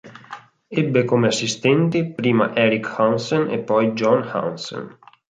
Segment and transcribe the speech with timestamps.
[0.71, 4.97] Ebbe come assistenti prima Erik Hansen e poi John Hansen.